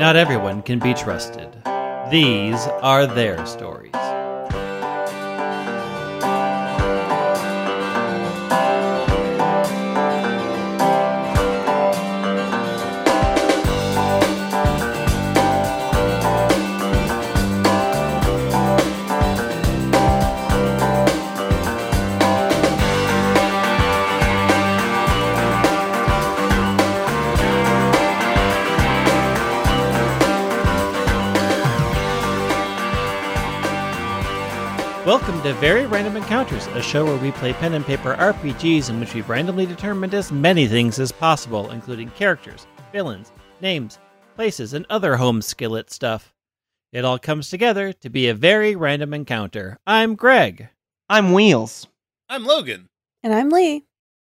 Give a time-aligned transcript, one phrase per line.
[0.00, 1.62] Not everyone can be trusted.
[2.10, 3.92] These are their stories.
[35.20, 38.98] Welcome to Very Random Encounters, a show where we play pen and paper RPGs in
[38.98, 43.30] which we've randomly determined as many things as possible, including characters, villains,
[43.60, 43.98] names,
[44.34, 46.32] places, and other home skillet stuff.
[46.90, 49.78] It all comes together to be a very random encounter.
[49.86, 50.68] I'm Greg.
[51.10, 51.86] I'm Wheels.
[52.30, 52.88] I'm Logan.
[53.22, 53.84] And I'm Lee.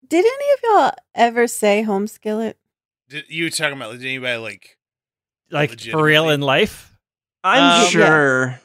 [0.07, 2.59] Did any of y'all ever say home skillet?
[3.09, 4.77] Did you talking about did anybody like?
[5.51, 6.97] Like for real in life?
[7.43, 8.61] I'm Um, sure.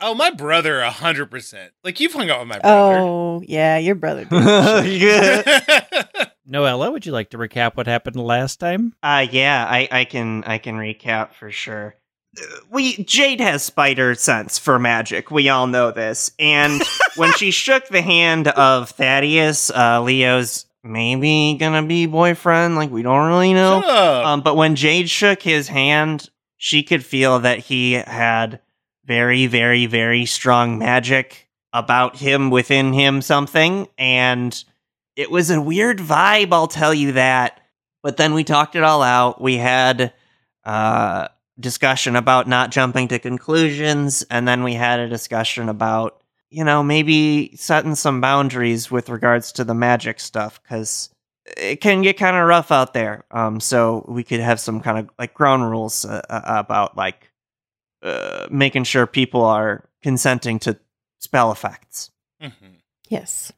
[0.00, 1.72] Oh, my brother, a hundred percent.
[1.82, 2.98] Like you've hung out with my brother.
[2.98, 4.24] Oh, yeah, your brother
[6.48, 8.94] Noella, would you like to recap what happened last time?
[9.02, 11.96] Uh, yeah, I, I can I can recap for sure.
[12.40, 15.30] Uh, We Jade has spider sense for magic.
[15.30, 16.30] We all know this.
[16.38, 16.82] And
[17.16, 22.76] when she shook the hand of Thaddeus, uh, Leo's maybe gonna be boyfriend.
[22.76, 23.80] Like we don't really know.
[23.82, 24.26] Shut up.
[24.26, 28.60] Um, but when Jade shook his hand, she could feel that he had
[29.08, 33.88] very, very, very strong magic about him within him, something.
[33.96, 34.62] And
[35.16, 37.60] it was a weird vibe, I'll tell you that.
[38.02, 39.40] But then we talked it all out.
[39.40, 40.12] We had
[40.64, 41.28] uh,
[41.58, 44.24] discussion about not jumping to conclusions.
[44.30, 49.52] And then we had a discussion about, you know, maybe setting some boundaries with regards
[49.52, 50.62] to the magic stuff.
[50.62, 51.08] Because
[51.56, 53.24] it can get kind of rough out there.
[53.30, 57.27] Um, so we could have some kind of like ground rules uh, uh, about like
[58.02, 60.78] uh, making sure people are consenting to
[61.18, 62.10] spell effects.
[62.42, 62.52] Mhm.
[63.08, 63.52] yes.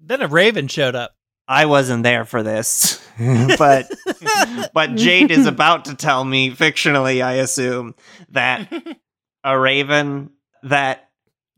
[0.00, 1.14] Then a raven showed up.
[1.46, 3.02] I wasn't there for this,
[3.58, 3.90] but
[4.74, 7.94] but Jade is about to tell me fictionally, I assume
[8.30, 8.70] that
[9.44, 10.30] a raven
[10.62, 11.08] that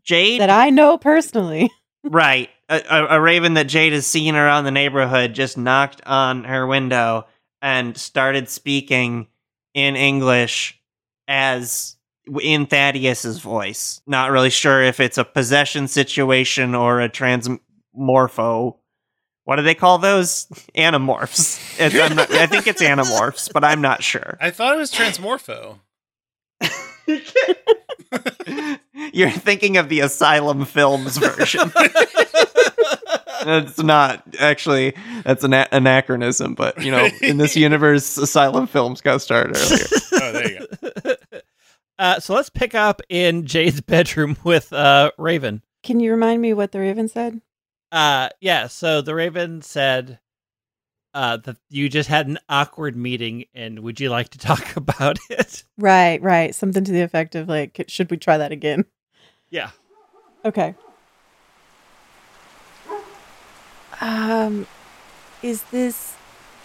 [0.04, 1.70] Jade That I know personally.
[2.03, 2.49] Right.
[2.70, 6.66] A, a, a raven that Jade has seen around the neighborhood just knocked on her
[6.66, 7.26] window
[7.60, 9.26] and started speaking
[9.75, 10.81] in English
[11.28, 11.97] as
[12.43, 14.03] in Thaddeus's voice.
[14.07, 18.77] Not really sure if it's a possession situation or a transmorpho.
[19.45, 20.47] What do they call those?
[20.79, 24.37] I'm not, I think it's animorphs, but I'm not sure.
[24.41, 25.79] I thought it was Transmorpho.
[29.12, 31.73] You're thinking of the Asylum Films version.
[33.43, 34.95] It's not actually.
[35.25, 39.87] That's an anachronism, but you know, in this universe, Asylum Films got started earlier.
[40.12, 40.67] Oh, there you
[41.03, 41.15] go.
[42.00, 45.62] Uh, so let's pick up in Jade's bedroom with uh, Raven.
[45.83, 47.41] Can you remind me what the Raven said?
[47.93, 50.19] Uh, yeah, so the Raven said
[51.12, 55.19] uh, that you just had an awkward meeting, and would you like to talk about
[55.28, 55.65] it?
[55.77, 56.55] Right, right.
[56.55, 58.84] Something to the effect of like, should we try that again?
[59.50, 59.71] Yeah.
[60.44, 60.75] Okay.
[64.00, 64.67] Um,
[65.43, 66.15] is this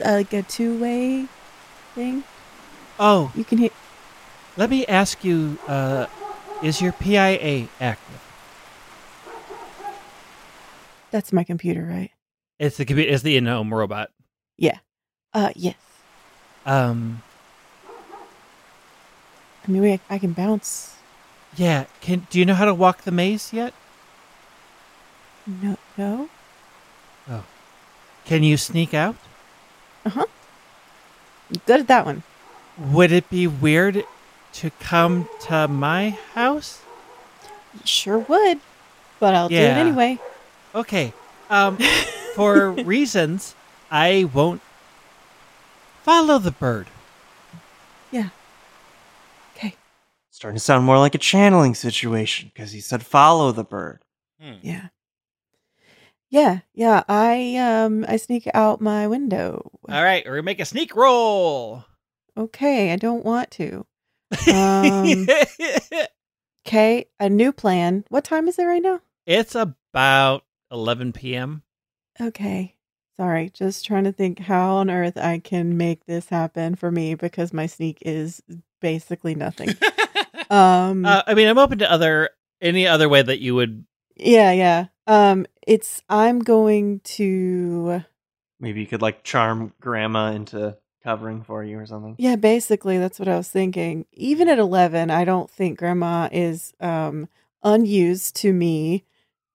[0.06, 1.28] uh, like a two-way
[1.94, 2.24] thing?
[3.00, 3.74] Oh, You can hit.
[4.58, 6.08] Let me ask you: uh,
[6.64, 8.22] Is your PIA active?
[11.12, 12.12] That's my computer, right?
[12.60, 14.12] It's the compu- it's the in-home robot.
[14.58, 14.80] Yeah.
[15.34, 15.76] Uh, yes.
[16.66, 17.22] Um,
[19.68, 20.96] I mean, we, I can bounce.
[21.56, 21.86] yeah.
[22.02, 23.74] Can do you know how to walk the maze yet?
[25.46, 26.30] No, no.
[27.30, 27.44] Oh.
[28.26, 29.16] Can you sneak out?
[30.06, 30.26] Uh huh.
[31.66, 32.24] Good at that one.
[32.78, 34.04] Would it be weird
[34.56, 36.82] to come to my house?
[37.84, 38.60] Sure would,
[39.20, 40.20] but I'll do it anyway.
[40.74, 41.14] Okay.
[41.50, 41.78] Um,
[42.36, 43.56] for reasons
[43.92, 44.62] I won't
[46.04, 46.88] follow the bird.
[48.12, 48.30] Yeah.
[49.56, 49.76] Okay.
[50.32, 54.04] Starting to sound more like a channeling situation because he said, "Follow the bird."
[54.40, 54.54] Hmm.
[54.62, 54.88] Yeah.
[56.30, 57.04] Yeah, yeah.
[57.08, 59.72] I um I sneak out my window.
[59.90, 61.86] All right, we're gonna make a sneak roll.
[62.38, 63.86] Okay, I don't want to.
[64.54, 65.28] Um,
[66.68, 68.06] Okay, a new plan.
[68.10, 69.00] What time is it right now?
[69.28, 71.62] it's about 11 p.m.
[72.20, 72.76] Okay.
[73.18, 77.16] Sorry, just trying to think how on earth I can make this happen for me
[77.16, 78.42] because my sneak is
[78.82, 79.70] basically nothing.
[80.50, 82.30] Um Uh, I mean, I'm open to other
[82.62, 83.84] any other way that you would.
[84.16, 84.86] yeah, yeah.
[85.08, 88.04] Um it's I'm going to
[88.60, 92.16] Maybe you could like charm grandma into covering for you or something.
[92.18, 94.06] Yeah, basically that's what I was thinking.
[94.12, 97.30] Even at 11, I don't think grandma is um
[97.64, 99.06] unused to me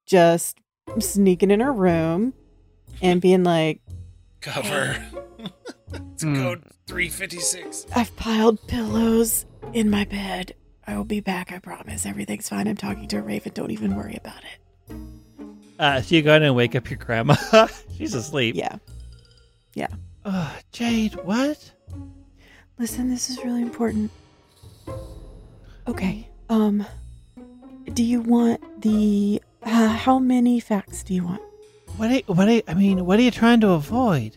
[0.07, 0.57] just
[1.01, 2.33] sneaking in her room
[3.03, 3.81] and being like,
[4.41, 4.97] Cover.
[6.13, 6.35] it's Hmm.
[6.37, 7.87] code 356.
[7.95, 10.55] I've piled pillows in my bed.
[10.87, 12.07] I will be back, I promise.
[12.07, 12.67] Everything's fine.
[12.69, 13.53] I'm talking to a raven.
[13.55, 14.97] Don't even worry about it.
[15.79, 17.35] Uh, so you go in and wake up your grandma.
[17.97, 18.55] She's asleep.
[18.57, 18.77] Yeah.
[19.75, 19.89] Yeah.
[20.25, 21.73] Oh, Jade, what?
[22.79, 24.11] Listen, this is really important.
[25.87, 26.29] Okay.
[26.49, 26.87] Um
[27.93, 31.43] do you want the uh, how many facts do you want?
[31.97, 32.11] What?
[32.11, 32.49] Are, what?
[32.49, 34.37] Are, I mean, what are you trying to avoid?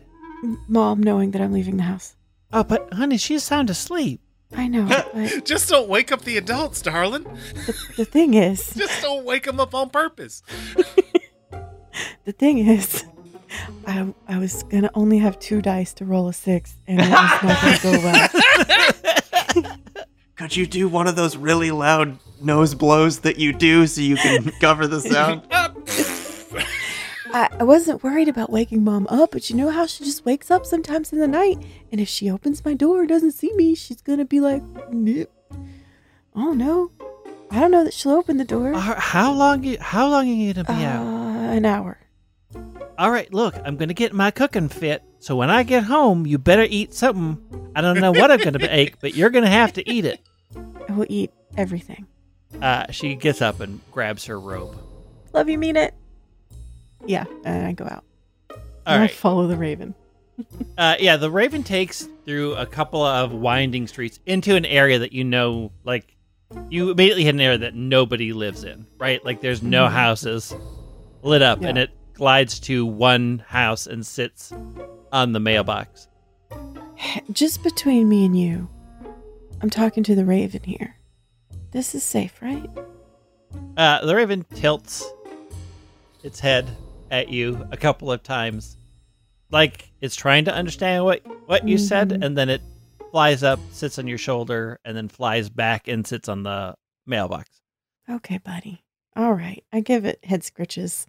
[0.67, 2.15] Mom knowing that I'm leaving the house.
[2.51, 4.21] Oh, but honey, she's sound asleep.
[4.55, 7.23] I know, but Just don't wake up the adults, darling.
[7.65, 10.43] the, the thing is, Just don't wake them up on purpose.
[12.25, 13.05] the thing is,
[13.87, 17.09] I I was gonna only have two dice to roll a six, and it was
[17.11, 19.75] not gonna go well.
[20.35, 24.15] Could you do one of those really loud nose blows that you do so you
[24.17, 25.43] can cover the sound?
[27.35, 30.51] I, I wasn't worried about waking mom up, but you know how she just wakes
[30.51, 31.57] up sometimes in the night,
[31.91, 34.61] and if she opens my door and doesn't see me, she's gonna be like,
[34.91, 35.31] "Nip."
[36.35, 36.91] Oh no,
[37.51, 38.73] I don't know that she'll open the door.
[38.73, 39.63] Uh, how long?
[39.63, 41.05] You, how long are you gonna be Uh, out?
[41.55, 41.97] an hour.
[43.03, 45.03] All right, look, I'm gonna get my cooking fit.
[45.19, 47.37] So when I get home, you better eat something.
[47.75, 50.21] I don't know what I'm gonna bake, but you're gonna have to eat it.
[50.87, 52.07] I will eat everything.
[52.61, 54.77] Uh, she gets up and grabs her robe.
[55.33, 55.93] Love you, mean it.
[57.05, 58.05] Yeah, and I go out.
[58.87, 59.95] All I follow the raven.
[60.77, 65.11] Uh, yeah, the Raven takes through a couple of winding streets into an area that
[65.11, 66.15] you know, like,
[66.69, 69.23] you immediately hit an area that nobody lives in, right?
[69.23, 69.91] Like, there's no Mhm.
[69.91, 70.55] houses
[71.21, 74.53] lit up, and it glides to one house and sits
[75.11, 76.07] on the mailbox.
[77.31, 78.69] Just between me and you,
[79.61, 80.95] I'm talking to the raven here.
[81.71, 82.69] This is safe, right?
[83.77, 85.03] Uh, the Raven tilts
[86.23, 86.67] its head
[87.11, 88.77] at you a couple of times,
[89.51, 92.25] like it's trying to understand what what you said, Mhm.
[92.25, 92.61] and then it
[93.11, 96.75] flies up, sits on your shoulder, and then flies back and sits on the
[97.05, 97.49] mailbox.
[98.09, 98.83] Okay, buddy.
[99.15, 99.63] All right.
[99.71, 101.05] I give it head scritches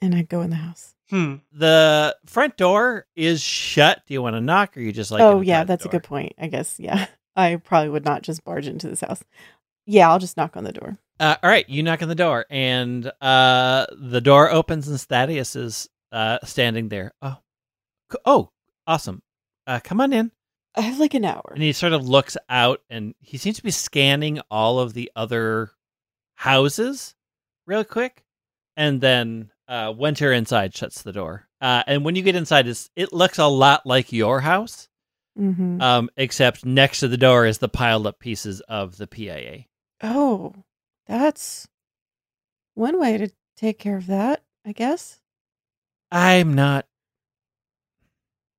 [0.00, 0.94] and I go in the house.
[1.10, 1.36] Hmm.
[1.52, 4.02] The front door is shut.
[4.06, 5.22] Do you want to knock, or you just like?
[5.22, 6.34] oh, yeah, that's a good point.
[6.38, 7.06] I guess, yeah.
[7.36, 9.22] I probably would not just barge into this house.
[9.86, 10.98] Yeah, I'll just knock on the door.
[11.18, 15.56] Uh, all right, you knock on the door, and uh, the door opens, and Thaddeus
[15.56, 17.12] is uh, standing there.
[17.20, 17.36] Oh,
[18.24, 18.50] oh,
[18.86, 19.22] awesome!
[19.66, 20.32] Uh, come on in.
[20.76, 21.50] I have like an hour.
[21.52, 25.10] And he sort of looks out, and he seems to be scanning all of the
[25.16, 25.72] other
[26.36, 27.14] houses
[27.66, 28.24] real quick,
[28.76, 31.46] and then uh, Winter inside shuts the door.
[31.60, 34.88] Uh, and when you get inside, it's, it looks a lot like your house,
[35.38, 35.80] Mm-hmm.
[35.80, 39.64] um, except next to the door is the piled up pieces of the PIA.
[40.02, 40.52] Oh,
[41.06, 41.68] that's
[42.74, 45.20] one way to take care of that, I guess.
[46.10, 46.86] I'm not.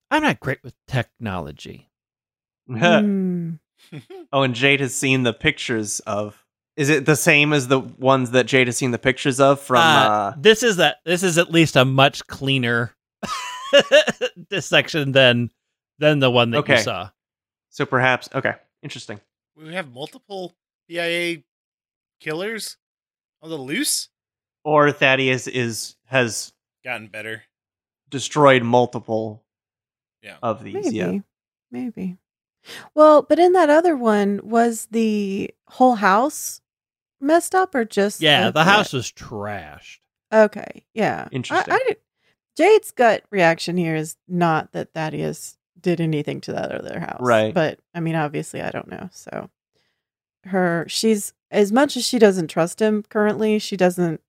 [0.10, 1.90] I'm not great with technology.
[2.70, 3.56] Hmm.
[4.32, 6.41] oh, and Jade has seen the pictures of.
[6.78, 9.78] Is it the same as the ones that Jade has seen the pictures of from?
[9.78, 10.98] Uh, Uh, this is that.
[11.06, 12.96] This is at least a much cleaner
[14.50, 15.52] this section than
[16.00, 16.78] than the one that Okay.
[16.78, 17.10] you saw.
[17.70, 18.30] so perhaps.
[18.34, 18.54] Okay,
[18.84, 19.20] interesting.
[19.56, 20.54] we have multiple
[20.90, 21.44] PIA
[22.20, 22.78] killers
[23.42, 24.10] on the loose.
[24.64, 27.44] Or Thaddeus is has Gotten better.
[28.10, 29.44] destroyed multiple
[30.22, 30.38] Yeah.
[30.42, 30.74] of these.
[30.74, 30.96] Maybe.
[30.96, 31.20] Yeah.
[31.72, 32.18] Maybe.
[32.94, 36.61] Well, but in that other one, was the whole house
[37.22, 40.00] messed up or just Yeah, like the house was trashed.
[40.34, 41.28] Okay, yeah.
[41.32, 41.74] Interesting.
[41.74, 41.98] I, I did,
[42.58, 47.22] Jade's gut reaction here is not that Thaddeus did anything to that other house.
[47.22, 47.54] Right.
[47.54, 49.10] But I mean, obviously, I don't know.
[49.12, 49.50] So
[50.46, 54.22] her, she's, as much as she doesn't trust him currently, she doesn't,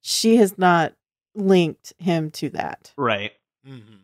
[0.00, 0.94] she has not
[1.34, 2.92] linked him to that.
[2.96, 3.32] Right.
[3.66, 3.96] Mm-hmm.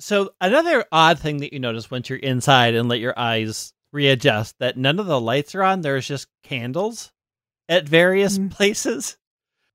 [0.00, 4.58] So another odd thing that you notice once you're inside and let your eyes readjust
[4.60, 5.80] that none of the lights are on.
[5.80, 7.10] There's just candles
[7.68, 8.50] at various Mhm.
[8.50, 9.16] places,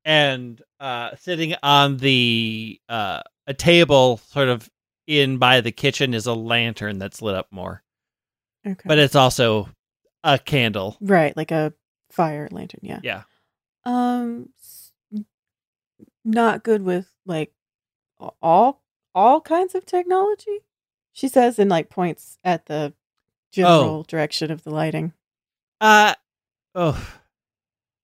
[0.06, 4.70] and uh, sitting on the uh, a table sort of
[5.08, 7.84] in by the kitchen is a lantern that's lit up more,
[8.66, 8.82] Okay.
[8.86, 9.70] but it's also
[10.24, 10.98] a candle.
[11.02, 11.74] right, like a
[12.10, 12.80] fire lantern.
[12.84, 13.00] Yeah.
[13.04, 13.24] Yeah.
[13.86, 14.50] Um,
[16.26, 17.54] not good with like
[18.42, 18.82] all
[19.14, 20.60] all kinds of technology.
[21.12, 22.94] She says and like points at the
[23.52, 25.14] general direction of the lighting.
[25.82, 26.16] Uh
[26.76, 27.14] oh.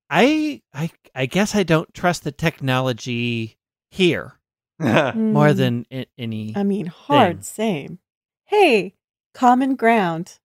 [0.09, 3.57] I I I guess I don't trust the technology
[3.91, 4.33] here
[4.79, 7.43] more Mm, than i- any I mean, hard thing.
[7.43, 7.99] same.
[8.45, 8.95] Hey,
[9.33, 10.39] common ground.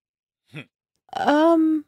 [0.51, 0.61] Hmm.
[1.15, 1.85] um,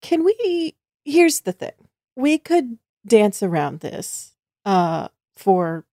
[0.00, 0.76] can we?
[1.04, 4.32] Here's the thing: we could dance around this,
[4.64, 5.84] uh, for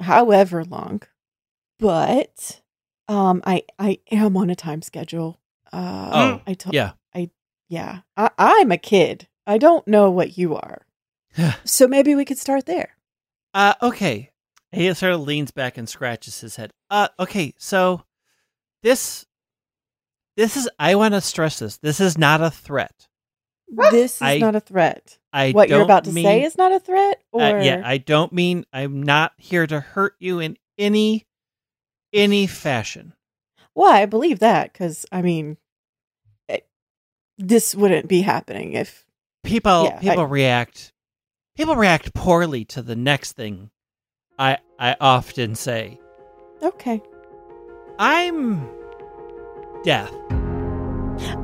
[0.00, 1.02] however long,
[1.78, 2.60] but
[3.08, 5.38] um, I I am on a time schedule.
[5.72, 6.92] Uh, Oh, I told yeah.
[7.70, 9.28] yeah, I, I'm a kid.
[9.48, 10.86] I don't know what you are,
[11.64, 12.90] so maybe we could start there.
[13.54, 14.30] Uh, okay.
[14.70, 16.70] He sort of leans back and scratches his head.
[16.90, 17.54] Uh, okay.
[17.58, 18.02] So
[18.82, 19.24] this,
[20.36, 20.68] this is.
[20.78, 21.78] I want to stress this.
[21.78, 23.08] This is not a threat.
[23.90, 25.18] This is I- not a threat.
[25.32, 27.98] I what you're about to mean, say is not a threat, or Uh, yeah, I
[27.98, 31.26] don't mean I'm not here to hurt you in any
[32.12, 33.14] any fashion.
[33.74, 35.56] Well, I believe that because I mean,
[36.48, 36.66] it,
[37.38, 39.06] this wouldn't be happening if.
[39.48, 40.92] People Yeah, I- people react
[41.56, 43.70] people react poorly to the next thing.
[44.38, 45.98] I I often say
[46.62, 47.00] Okay,
[47.98, 48.68] I'm
[49.84, 50.12] death.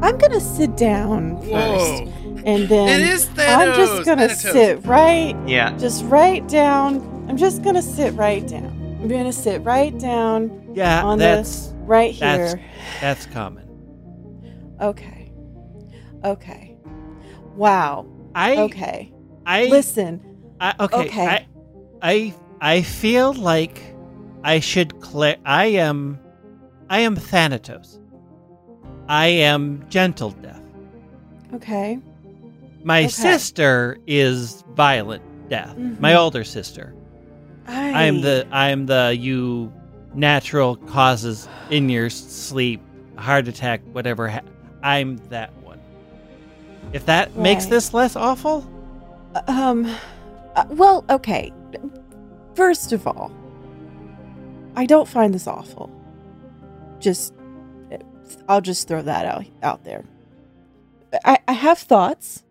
[0.02, 2.12] I'm gonna sit down first, Whoa.
[2.44, 3.56] and then It is Thanos.
[3.56, 4.52] I'm just gonna Thanatos.
[4.52, 5.76] sit right, Yeah.
[5.78, 7.00] just right down.
[7.28, 8.98] I'm just gonna sit right down.
[9.00, 12.62] I'm gonna sit right down, Yeah, On the- that's right That's- here.
[13.00, 13.64] that's common.
[14.80, 15.32] Okay,
[16.24, 16.73] okay.
[17.56, 18.06] Wow.
[18.34, 19.12] I Okay.
[19.46, 20.20] I Listen.
[20.60, 21.26] I, okay, Okay.
[21.26, 21.46] I,
[22.02, 23.80] I I feel like
[24.42, 25.36] I should clear.
[25.44, 26.18] I am,
[26.88, 27.98] I am Thanatos.
[29.08, 30.60] I am gentle death.
[31.54, 31.98] Okay.
[32.82, 33.08] My Okay.
[33.08, 35.76] sister is violent death.
[35.76, 36.18] My Mhm.
[36.18, 36.94] older sister.
[37.66, 39.72] I, am the I am the you
[40.14, 42.80] natural causes in your sleep,
[43.16, 44.28] heart attack, whatever.
[44.28, 44.40] Ha-
[44.82, 45.50] I'm that.
[46.92, 48.64] If that makes this less awful,
[49.48, 49.86] Um.
[50.54, 51.52] uh, well, okay.
[52.54, 53.32] First of all,
[54.76, 55.90] I don't find this awful.
[57.00, 57.34] Just,
[58.48, 60.04] I'll just throw that out out there.
[61.24, 62.42] I, I have thoughts.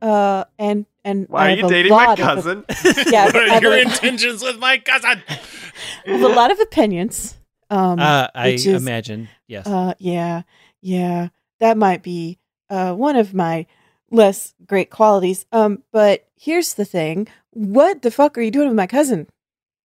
[0.00, 2.64] Uh, and and I Why are you dating my lot of- cousin?
[3.10, 5.22] Yeah, what I are your a- intentions with my cousin?
[5.28, 7.36] I have a lot of opinions.
[7.70, 9.66] Um, uh, I is- imagine yes.
[9.66, 10.42] Uh, yeah,
[10.80, 12.38] yeah, that might be
[12.70, 13.66] uh one of my
[14.10, 15.46] less great qualities.
[15.52, 19.26] Um, but here's the thing: what the fuck are you doing with my cousin?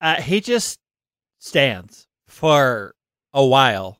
[0.02, 0.80] uh, he just
[1.40, 2.96] stands for
[3.34, 4.00] a while.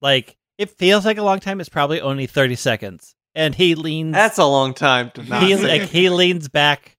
[0.00, 1.60] Like it feels like a long time.
[1.60, 4.12] It's probably only thirty seconds, and he leans.
[4.12, 6.96] That's a long time to not he like he leans back.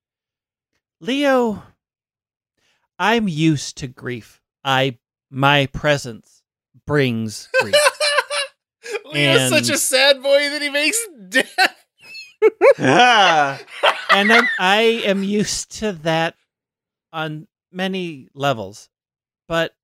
[1.00, 1.62] Leo,
[2.98, 4.40] I'm used to grief.
[4.64, 4.98] I
[5.30, 6.42] my presence
[6.86, 7.74] brings grief.
[9.12, 10.98] Leo's such a sad boy that he makes
[11.28, 11.86] death.
[14.10, 16.34] And I'm, I am used to that
[17.12, 18.88] on many levels.
[19.48, 19.74] But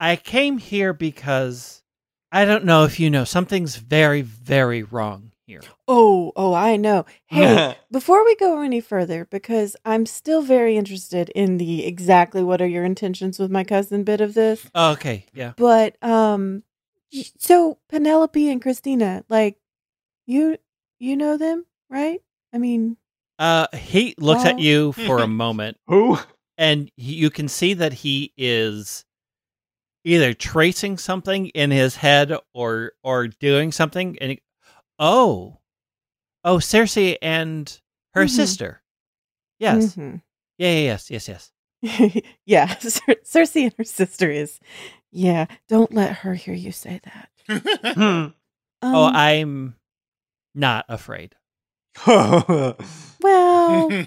[0.00, 1.82] I came here because
[2.30, 5.60] I don't know if you know something's very, very wrong here.
[5.86, 7.06] Oh, oh, I know.
[7.26, 12.60] Hey, before we go any further, because I'm still very interested in the exactly what
[12.60, 14.68] are your intentions with my cousin bit of this.
[14.74, 15.52] Okay, yeah.
[15.56, 16.62] But um, y-
[17.38, 19.58] so Penelope and Christina, like,
[20.26, 20.56] you
[20.98, 22.20] you know them, right?
[22.52, 22.96] I mean,
[23.38, 26.18] Uh, he looks at you for a moment, Who?
[26.56, 29.04] and he, you can see that he is
[30.04, 34.18] either tracing something in his head or or doing something.
[34.20, 34.42] And he,
[34.98, 35.58] oh,
[36.44, 37.80] oh, Cersei and
[38.14, 38.30] her Mhm.
[38.30, 38.82] sister.
[39.58, 40.22] Yes, mhm.
[40.58, 41.52] yeah, yeah, yes, yes, yes.
[42.44, 44.60] yeah, Cer- Cersei and her sister is.
[45.10, 47.28] Yeah, don't let her hear you say that.
[47.94, 48.28] Hmm.
[48.80, 49.74] Um, oh, I'm
[50.54, 51.34] not afraid.
[52.06, 52.38] well,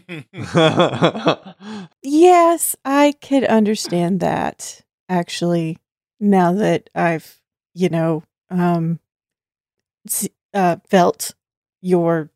[2.02, 5.78] yes, I could understand that actually.
[6.20, 7.42] Now that I've,
[7.74, 9.00] you know, um,
[10.54, 11.34] uh, felt
[11.82, 12.30] your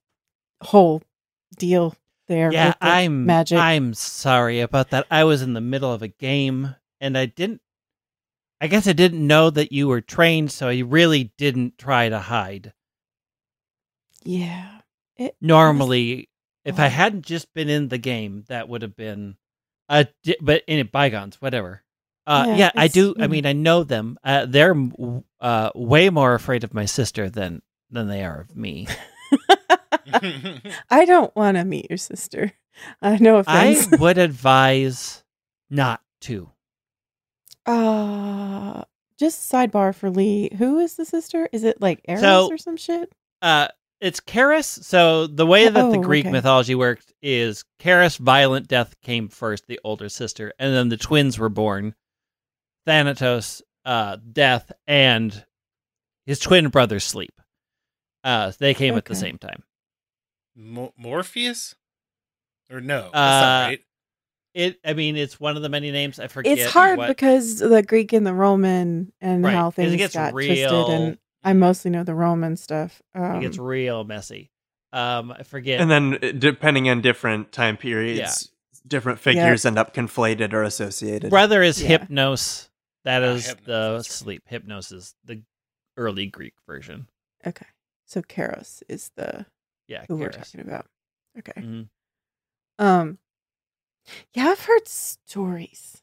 [0.62, 1.04] whole
[1.58, 1.96] deal
[2.28, 2.52] there.
[2.52, 3.60] yeah, the I'm magic.
[3.60, 5.06] I'm sorry about that.
[5.12, 7.62] I was in the middle of a game and I didn't
[8.66, 12.18] I guess I didn't know that you were trained, so I really didn't try to
[12.18, 12.74] hide.
[14.24, 14.80] yeah.
[15.18, 16.30] It, Normally,
[16.66, 19.38] if I hadn't just been in the game, that would have been
[19.88, 21.84] a di- but in bygones, whatever.
[22.26, 23.14] Uh, Yeah, yeah, I do.
[23.20, 24.18] I mean, I know them.
[24.24, 24.76] Uh, they're
[25.40, 28.88] uh, way more afraid of my sister than than they are of me.
[30.90, 32.52] I don't want to meet your sister.
[33.00, 35.24] I Uh, no I would advise
[35.70, 36.50] not to.
[37.66, 38.84] Uh,
[39.18, 40.50] just sidebar for Lee.
[40.58, 41.48] Who is the sister?
[41.52, 43.12] Is it like Eris So- or some shit?
[43.42, 43.68] uh
[44.02, 44.84] it's Karis.
[44.84, 46.32] So the way that the Oh, Greek okay.
[46.32, 51.40] mythology worked is Karis violent death came first, the older sister, and then the twins
[51.40, 51.96] were born.
[52.86, 55.46] Thanatos, uh death and
[56.26, 57.34] his twin brother Sleep.
[58.24, 59.64] Uh, they came at the same time.
[60.56, 61.76] Mo- Morpheus?
[62.72, 63.04] Or no?
[63.04, 63.82] That's Uh, not right.
[64.56, 66.18] It, I mean, it's one of the many names.
[66.20, 66.58] I forget.
[66.58, 69.98] It's hard what- because the Greek and the Roman and Right, how 'cause things it
[69.98, 70.48] gets got real.
[70.48, 73.02] twisted, and I mostly know the Roman stuff.
[73.14, 74.50] Um, it gets real messy.
[74.94, 75.82] Um, I forget.
[75.82, 78.50] And then, uh, depending on different time periods,
[78.88, 81.30] different figures end up conflated or associated.
[81.32, 81.98] brother is Yeah.
[81.98, 82.70] Hypnos.
[83.04, 84.44] That Ah, is Hypnos, the sleep.
[84.50, 85.44] Hypnos is the
[85.98, 87.08] early Greek version.
[87.46, 87.68] okay,
[88.06, 89.46] so Karos is the
[89.88, 90.88] Yeah, who we're talking about.
[91.38, 91.62] Okay.
[91.62, 91.90] Mhm.
[92.80, 93.20] Um,
[94.34, 96.02] yeah, I've heard stories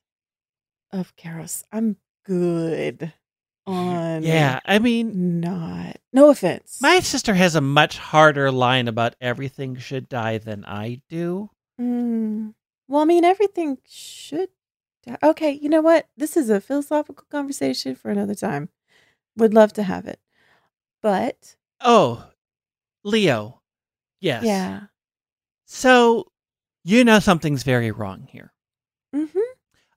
[0.92, 1.64] of Karos.
[1.72, 3.12] I'm good
[3.66, 5.96] on Yeah, I mean, not.
[6.12, 6.78] No offense.
[6.80, 11.50] my sister has a much harder line about everything should die than I do.
[11.80, 12.54] Mm.
[12.88, 14.48] Well, I mean, everything should.
[15.06, 15.16] die.
[15.22, 16.08] Okay, you know what?
[16.16, 18.68] This is a philosophical conversation for another time.
[19.36, 20.20] Would love to have it,
[21.00, 22.28] but Oh,
[23.04, 23.62] Leo.
[24.20, 24.44] Yes.
[24.44, 24.80] yeah.
[25.66, 26.31] So,
[26.84, 28.52] you know something's very wrong here.
[29.14, 29.38] Mm-hmm.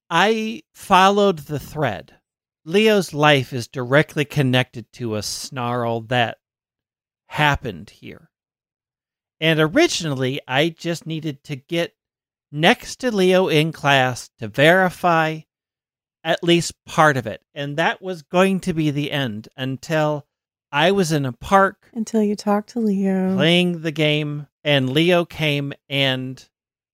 [0.10, 2.16] I followed the thread.
[2.64, 6.38] Leo's life is directly connected to a snarl that
[7.28, 8.30] happened here.
[9.40, 11.96] And originally, I just needed to get
[12.52, 15.42] next to Leo in class to verify
[16.24, 17.42] at least part of it.
[17.54, 20.26] And that was going to be the end until
[20.72, 23.36] I was in a park Until you talked to Leo.
[23.36, 26.48] playing the game, and Leo came and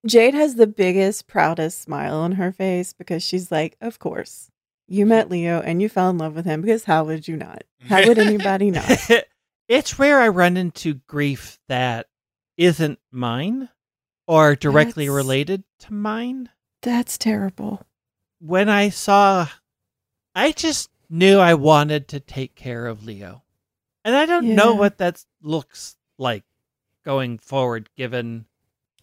[0.05, 4.49] Jade has the biggest, proudest smile on her face because she's like, "Of course,
[4.87, 5.33] you met mm-hmm.
[5.33, 7.63] Leo and you fell in love with him because how would you not?
[7.87, 9.09] How would anybody not?"
[9.67, 12.07] it's rare I run into grief that
[12.57, 13.69] isn't mine
[14.27, 16.49] or directly That's- related to mine.
[16.81, 17.85] That's terrible.
[18.39, 19.47] When I saw,
[20.33, 23.43] I just knew I wanted to take care of Leo.
[24.03, 26.43] And I don't know what that looks like
[27.05, 28.45] going forward, given.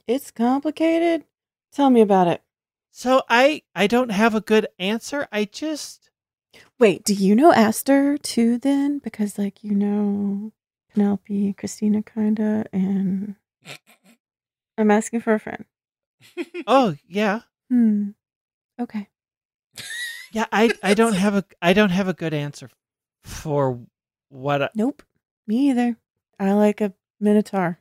[0.08, 1.24] It's complicated.
[1.70, 2.42] Tell me about it.
[2.90, 5.28] So I, I don't have a good answer.
[5.30, 6.10] I just.
[6.78, 8.56] Wait, do you know Aster too?
[8.58, 10.52] Then because like you know
[10.94, 13.36] Penelope, Christina, kinda, and
[14.78, 15.66] I'm asking for a friend.
[16.66, 17.40] Oh, yeah.
[17.70, 18.10] Hmm.
[18.80, 19.08] Okay.
[20.32, 22.70] Yeah, I, I don't have a I don't have a good answer
[23.24, 23.80] for
[24.30, 25.02] what I, Nope.
[25.46, 25.96] Me either.
[26.40, 27.78] I like a minotaur.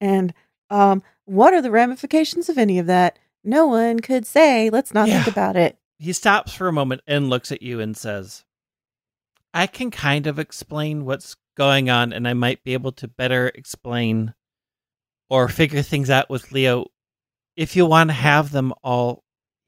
[0.00, 0.34] And
[0.70, 3.18] um what are the ramifications of any of that?
[3.44, 4.68] No one could say.
[4.68, 5.78] Let's not think about it.
[5.98, 8.44] he stops for a moment and looks at you and says,
[9.54, 13.48] I can kind of explain what's going on, and I might be able to better
[13.54, 14.34] explain
[15.28, 16.86] or figure things out with Leo
[17.56, 19.22] if you want to have them all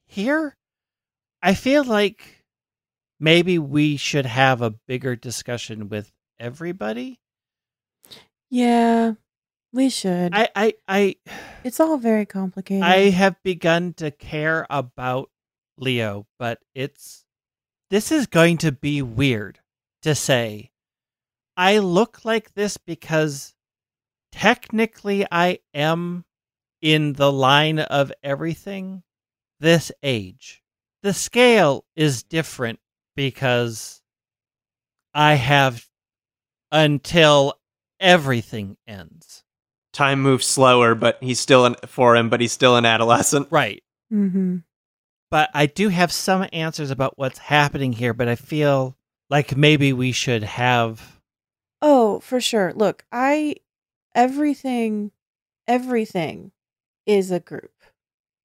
[0.07, 0.57] here.
[1.43, 2.45] I feel like
[3.21, 7.21] maybe we should have a bigger discussion with everybody.
[8.51, 9.15] Yeah.
[9.73, 10.35] We should.
[10.35, 11.17] I, I, I,
[11.65, 12.83] it's all very complicated.
[12.83, 15.31] I have begun to care about
[15.79, 17.25] Leo, but it's
[17.91, 19.61] this is going to be weird
[20.03, 20.71] to say.
[21.57, 23.55] I look like this because
[24.31, 26.25] technically I am
[26.81, 29.03] in the line of everything
[29.61, 30.63] this age.
[31.03, 32.81] The scale is different
[33.17, 34.03] because
[35.15, 35.87] I have
[36.71, 37.55] until
[38.01, 39.45] everything ends.
[39.93, 43.49] Time moves slower, but he's still in, for him, but he's still an adolescent.
[43.51, 43.83] Right.
[44.13, 44.59] mm-hmm.
[45.31, 48.97] but I do have some answers about what's happening here, but I feel
[49.29, 51.13] like maybe we should have
[51.83, 52.73] Oh, for sure.
[52.73, 53.57] Look, I
[54.15, 55.11] everything
[55.67, 56.53] everything
[57.07, 57.73] is a group.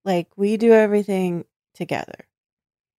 [0.03, 2.27] Like we do everything together.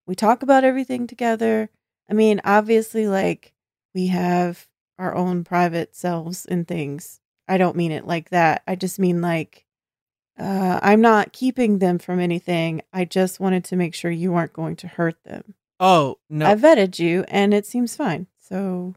[0.06, 1.70] We talk about everything together.
[2.08, 3.52] I mean, obviously like
[3.94, 7.20] we have our own private selves and things.
[7.48, 8.62] I don't mean it like that.
[8.66, 9.64] I just mean like
[10.38, 12.82] uh, I'm not keeping them from anything.
[12.92, 15.54] I just wanted to make sure you weren't going to hurt them.
[15.80, 16.46] Oh, no.
[16.46, 18.26] I vetted you and it seems fine.
[18.38, 18.94] So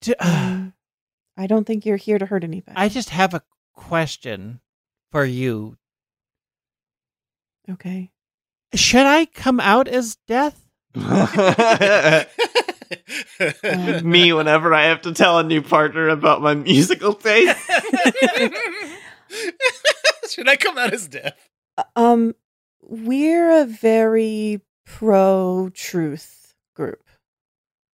[0.00, 0.72] d- um,
[1.36, 2.76] I don't think you're here to hurt anybody.
[2.76, 3.42] I just have a
[3.74, 4.60] question
[5.10, 5.76] for you.
[7.70, 8.10] okay.
[8.74, 10.64] Should I come out as death?
[14.04, 17.58] Me, whenever I have to tell a new partner about my musical taste.
[20.30, 21.34] Should I come out as deaf?
[21.76, 22.34] Uh, Um,
[22.82, 27.02] we're a very pro truth group.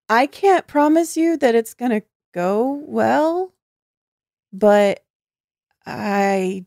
[0.08, 2.02] I can't promise you that it's gonna
[2.32, 3.52] go well,
[4.52, 5.04] but
[5.84, 6.64] I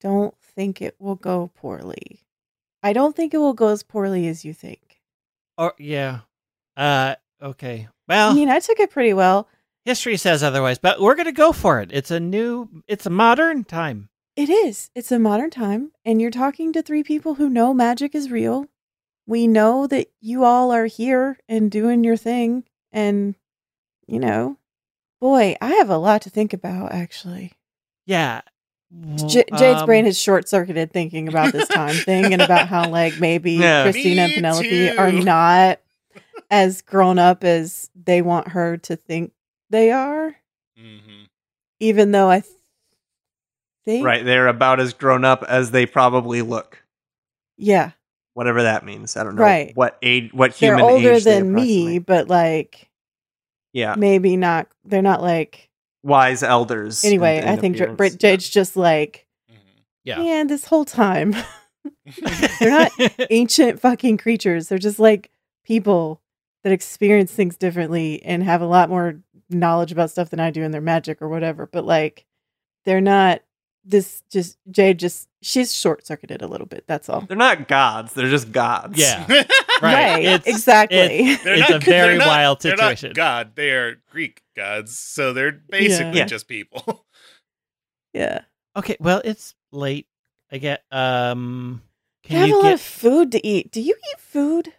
[0.00, 2.20] don't think it will go poorly.
[2.82, 5.00] I don't think it will go as poorly as you think.
[5.58, 6.20] Or yeah.
[6.76, 7.14] Uh
[7.44, 7.88] okay.
[8.08, 9.48] Well, I mean, I took it pretty well.
[9.84, 11.90] history says otherwise, but we're gonna go for it.
[11.92, 14.08] It's a new, it's a modern time.
[14.36, 14.90] It is.
[14.96, 18.66] It's a modern time, and you're talking to three people who know magic is real.
[19.26, 23.36] We know that you all are here and doing your thing, and
[24.06, 24.58] you know,
[25.20, 26.92] boy, I have a lot to think about.
[26.92, 27.52] Actually,
[28.06, 28.40] Yeah.
[29.16, 32.88] J- Jade's Um, brain has short circuited thinking about this time thing and about how
[32.88, 33.82] like maybe Yeah.
[33.84, 35.80] Christina and Me Penelope are not
[36.54, 39.32] as grown up as they want her to think
[39.70, 40.36] they are.
[40.78, 41.26] Mhm.
[41.80, 42.52] Even though I th-
[43.84, 46.84] think, Right, they're about as grown up as they probably look.
[47.56, 47.90] yeah,
[48.34, 49.16] Whatever that means.
[49.16, 49.72] I don't know Right.
[49.76, 52.88] what age, what they're human older age they than me, but like
[53.72, 54.68] Yeah, maybe not.
[54.84, 55.70] They're not like
[56.04, 57.04] wise elders.
[57.04, 57.38] anyway.
[57.38, 57.96] in I think J- appearance.
[57.98, 59.56] Brit- Jade's just like, Mhm.
[60.04, 60.20] Yeah.
[60.20, 61.34] And this whole time
[62.60, 62.92] They're not
[63.30, 64.68] ancient fucking creatures.
[64.68, 65.30] They're just like
[65.64, 66.20] people
[66.64, 70.62] that experience things differently and have a lot more knowledge about stuff than I do
[70.62, 71.66] in their magic or whatever.
[71.66, 72.26] But like,
[72.84, 73.42] they're not
[73.86, 76.84] this just Jade just she's short circuited a little bit.
[76.86, 77.20] That's all.
[77.20, 78.14] They're not gods.
[78.14, 78.98] They're just gods.
[78.98, 79.26] Yeah.
[79.28, 79.46] right.
[79.82, 80.24] Right.
[80.24, 81.34] It's- exactly.
[81.36, 83.08] They're It's not- a very they're not- wild they're situation.
[83.10, 86.24] not God, they are Greek gods, so they're basically Yeah.
[86.24, 87.04] just people.
[88.14, 88.42] yeah.
[88.76, 90.06] Okay, well, it's late.
[90.50, 91.82] I get um
[92.24, 93.70] I can have a you lot of food to eat.
[93.70, 94.72] Do you eat food?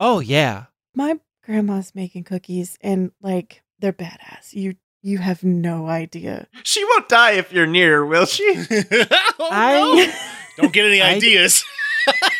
[0.00, 0.64] Oh yeah.
[0.94, 4.52] My grandma's making cookies and like they're badass.
[4.52, 6.46] You you have no idea.
[6.62, 8.44] She won't die if you're near, her, will she?
[8.70, 9.74] oh, I
[10.06, 10.12] no.
[10.62, 11.64] Don't get any I- ideas.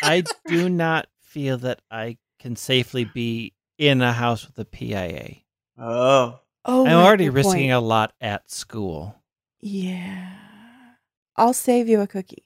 [0.01, 5.37] I do not feel that I can safely be in a house with a PIA.
[5.77, 6.39] Oh.
[6.67, 7.71] Oh, I'm already risking point.
[7.73, 9.21] a lot at school.
[9.59, 10.31] Yeah.
[11.35, 12.45] I'll save you a cookie.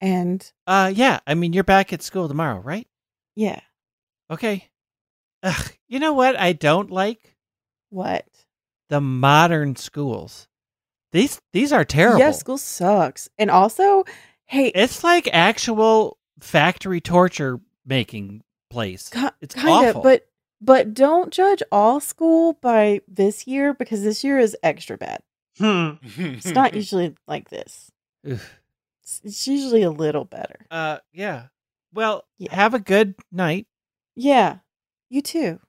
[0.00, 2.86] And Uh yeah, I mean you're back at school tomorrow, right?
[3.34, 3.60] yeah.
[4.30, 4.68] Okay.
[5.42, 7.36] Ugh, you know what I don't like?
[7.90, 8.26] What?
[8.88, 10.48] The modern schools.
[11.12, 12.18] These these are terrible.
[12.20, 13.28] Yeah, school sucks.
[13.38, 14.04] And also,
[14.46, 19.08] hey, It's like actual factory torture making place.
[19.08, 20.26] ki- It's kind of, but
[20.60, 25.20] but don't judge all school by this year because this year is extra bad.
[25.58, 25.90] Hmm.
[26.16, 27.90] It's not usually like this.
[28.24, 30.66] It's, it's usually a little better.
[30.70, 31.44] Uh yeah.
[31.94, 32.54] Well, Yeah.
[32.54, 33.66] have a good night.
[34.16, 34.56] Yeah.
[35.10, 35.60] You too.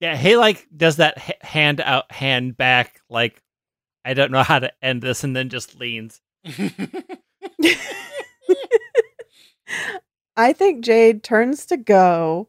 [0.00, 3.42] Yeah, he like does that hand out, hand back, like
[4.04, 6.20] I don't know how to end this, and then just leans.
[10.36, 12.48] I think Jade turns to go,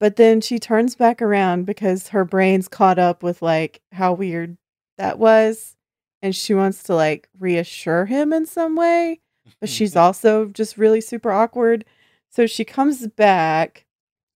[0.00, 4.58] but then she turns back around because her brain's caught up with like how weird
[4.98, 5.76] that was.
[6.22, 9.20] And she wants to like reassure him in some way,
[9.60, 11.84] but she's also just really super awkward.
[12.30, 13.83] So she comes back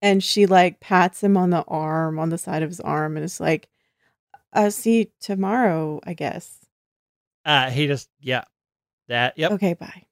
[0.01, 3.23] and she like pats him on the arm, on the side of his arm, and
[3.23, 3.69] it's like,
[4.53, 6.59] I'll see you tomorrow, I guess.
[7.43, 8.43] Uh he just yeah.
[9.07, 9.51] That yep.
[9.51, 10.03] Okay, bye.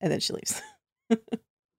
[0.00, 0.60] And then she leaves.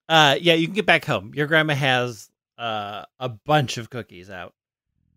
[0.07, 1.31] Uh yeah, you can get back home.
[1.33, 2.29] Your grandma has
[2.59, 4.53] uh a bunch of cookies out.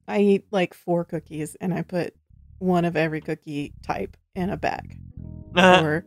[0.07, 2.15] I eat like four cookies and I put
[2.59, 4.99] one of every cookie type in a bag
[5.55, 6.07] for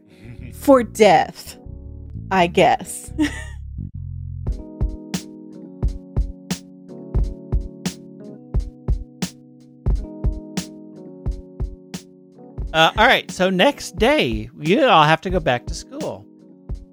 [0.53, 1.59] for death,
[2.31, 3.13] I guess.
[12.73, 16.25] Uh all right, so next day, you all have to go back to school.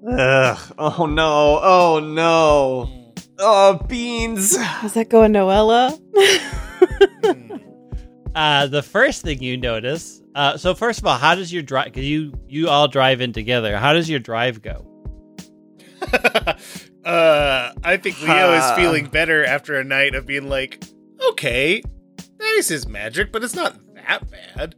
[0.09, 0.73] Ugh.
[0.77, 1.59] Oh no.
[1.61, 3.13] Oh no.
[3.37, 4.57] Oh, beans.
[4.57, 5.99] How's that going, Noella?
[8.35, 11.91] Uh the first thing you notice, uh so first of all, how does your drive
[11.93, 13.75] cuz you you all drive in together.
[13.75, 14.85] How does your drive go?
[17.03, 20.81] uh, I think Leo is feeling better after a night of being like,
[21.29, 21.81] okay,
[22.37, 24.75] this is magic, but it's not that bad.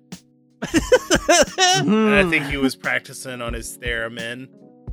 [0.62, 4.48] And I think he was practicing on his theremin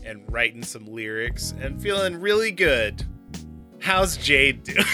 [0.05, 3.05] and writing some lyrics and feeling really good.
[3.81, 4.85] How's Jade doing?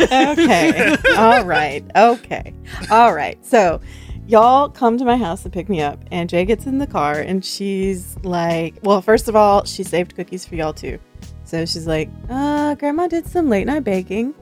[0.00, 0.96] okay.
[1.16, 1.84] All right.
[1.96, 2.54] Okay.
[2.90, 3.44] All right.
[3.44, 3.80] So,
[4.26, 7.18] y'all come to my house to pick me up, and Jay gets in the car,
[7.18, 10.98] and she's like, well, first of all, she saved cookies for y'all too.
[11.44, 14.34] So she's like, uh, Grandma did some late night baking.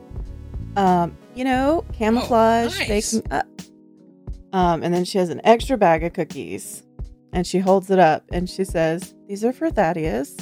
[0.77, 3.12] Um, you know, camouflage nice.
[3.12, 3.47] baking up.
[4.57, 6.83] Um, and then she has an extra bag of cookies,
[7.33, 10.35] and she holds it up, and she says, "These are for Thaddeus."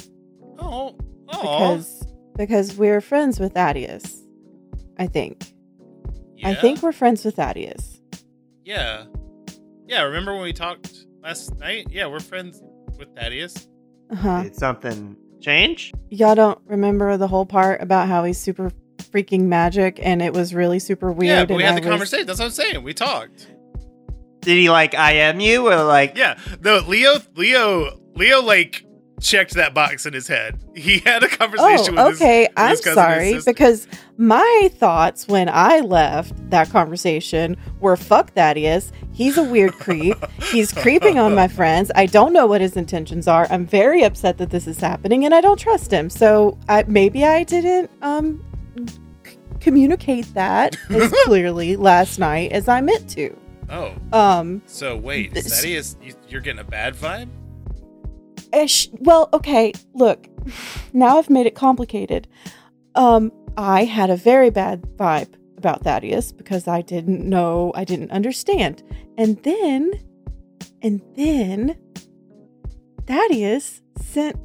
[0.57, 0.95] Oh,
[1.27, 2.03] oh, because
[2.37, 4.21] because we're friends with Thaddeus.
[4.97, 5.51] I think.
[6.43, 7.99] I think we're friends with Thaddeus.
[8.63, 9.05] Yeah.
[9.87, 11.87] Yeah, remember when we talked last night?
[11.89, 12.61] Yeah, we're friends
[12.97, 13.67] with Thaddeus.
[14.11, 14.43] Uh huh.
[14.43, 15.91] Did something change?
[16.09, 18.71] Y'all don't remember the whole part about how he's super
[19.11, 21.27] freaking magic and it was really super weird.
[21.35, 22.27] yeah, but we and had I the was- conversation.
[22.27, 22.83] That's what I'm saying.
[22.83, 23.47] We talked.
[24.45, 28.83] Did he like I am you or like Yeah, no, Leo, Leo, Leo, like
[29.21, 30.61] checked that box in his head.
[30.75, 32.41] He had a conversation Oh, with okay.
[32.41, 37.95] his, I'm his cousin his sorry because my thoughts when I left that conversation were
[37.97, 38.91] fuck Thaddeus.
[39.13, 40.17] He's a weird creep.
[40.51, 41.89] He's creeping on my friends.
[41.95, 43.47] I don't know what his intentions are.
[43.49, 46.09] I'm very upset that this is happening and I don't trust him.
[46.09, 48.43] So I, maybe I didn't um
[49.25, 53.35] c- communicate that as clearly last night as I meant to.
[53.69, 57.29] Oh, Um so wait, is that is you, you're getting a bad vibe?
[58.53, 58.89] Ish.
[58.99, 59.73] Well, okay.
[59.93, 60.27] Look,
[60.93, 62.27] now I've made it complicated.
[62.95, 68.11] Um, I had a very bad vibe about Thaddeus because I didn't know, I didn't
[68.11, 68.83] understand,
[69.17, 69.91] and then,
[70.81, 71.77] and then,
[73.05, 74.37] Thaddeus sent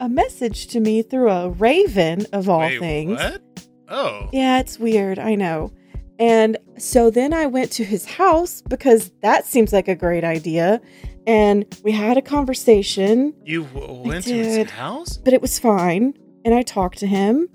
[0.00, 3.18] a message to me through a raven of all Wait, things.
[3.18, 3.42] What?
[3.88, 5.18] Oh, Yeah, it's weird.
[5.18, 5.72] I know.
[6.18, 10.80] And so then I went to his house because that seems like a great idea.
[11.26, 15.16] And we had a conversation, you w- went to his house?
[15.18, 16.14] but it was fine.
[16.44, 17.48] And I talked to him,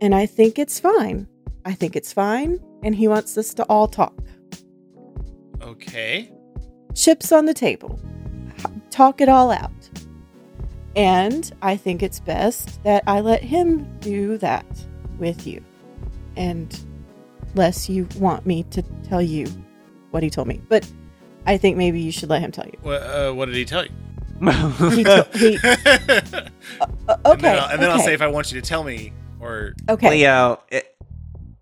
[0.00, 1.28] and I think it's fine.
[1.64, 2.58] I think it's fine.
[2.82, 4.18] And he wants us to all talk.
[5.60, 6.32] Okay.
[6.94, 8.00] Chips on the table.
[8.90, 9.70] Talk it all out.
[10.96, 14.66] And I think it's best that I let him do that
[15.18, 15.62] with you.
[16.36, 16.76] And
[17.54, 19.46] less you want me to tell you
[20.10, 20.60] what he told me.
[20.68, 20.88] But
[21.46, 22.76] I think maybe you should let him tell you.
[22.82, 23.90] What, uh, what did he tell you?
[24.90, 26.50] He to- he- and
[27.08, 27.42] Uh, okay.
[27.42, 30.10] then, I'll, and then I'll say if I want you to tell me, or okay.
[30.10, 30.60] Leo?
[30.70, 30.96] It,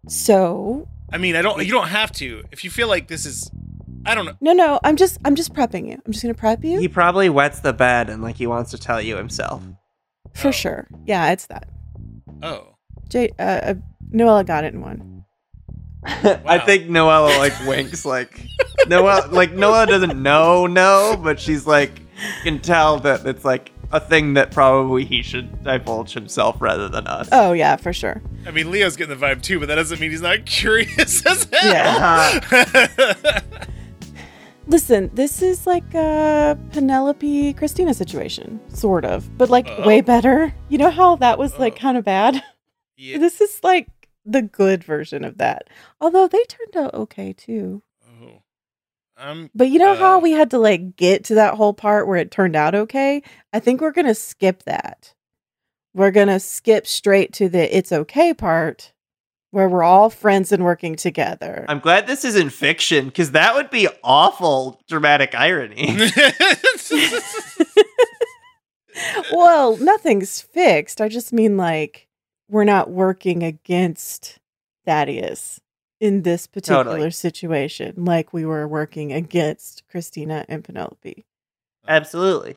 [0.07, 1.65] So I mean, I don't.
[1.65, 2.45] You don't have to.
[2.53, 3.51] If you feel like this is,
[4.07, 4.37] I don't know.
[4.41, 4.79] no, no.
[4.85, 6.01] I'm just, I'm just prepping you.
[6.05, 8.79] I'm just gonna prep you he probably wets the bed and like he wants to
[8.79, 9.63] tell you himself.
[10.35, 10.53] for Oh.
[10.53, 10.87] sure.
[11.07, 11.69] Yeah, it's that.
[12.43, 12.75] Oh,
[13.09, 13.75] Jay, uh, uh,
[14.13, 15.18] Noella got it in one.
[16.05, 18.41] I think Noella like winks like
[18.87, 22.01] Noella like Noella doesn't know no, but she's like
[22.43, 27.07] can tell that it's like a thing that probably he should divulge himself rather than
[27.07, 27.29] us.
[27.33, 28.21] Oh yeah, for sure.
[28.47, 31.49] I mean, Leo's getting the vibe too, but that doesn't mean he's not curious as
[31.53, 31.73] hell.
[32.53, 33.41] Yeah.
[34.67, 39.87] Listen, this is like a Penelope Christina situation, sort of, but like Oh.
[39.87, 40.53] way better.
[40.69, 41.81] You know how that was like Oh.
[41.81, 42.43] kind of bad?
[42.97, 43.17] yeah.
[43.19, 43.89] This is like
[44.31, 45.69] the good version of that.
[46.01, 47.83] Although they turned out okay too.
[48.09, 48.43] Oh.
[49.17, 49.51] Um.
[49.55, 50.21] But you know how Uh.
[50.21, 53.23] we had to like get to that whole part where it turned out okay?
[53.53, 55.15] I think we're going to skip that.
[55.95, 58.93] We're going to skip straight to the it's okay part
[59.51, 61.65] where we're all friends and working together.
[61.69, 65.97] I'm glad this isn't fiction because that would be awful dramatic irony.
[69.33, 71.01] well, nothing's fixed.
[71.01, 72.08] I just mean like
[72.49, 74.39] we're not working against
[74.85, 75.61] Thaddeus
[76.01, 77.11] in this particular Totally.
[77.11, 81.25] situation like we were working against Christina and Penelope.
[81.87, 82.57] Absolutely.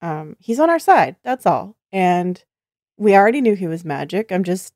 [0.00, 1.16] Um, he's on our side.
[1.22, 1.76] That's all.
[1.90, 2.42] And
[2.96, 4.30] we already knew he was magic.
[4.30, 4.74] I'm just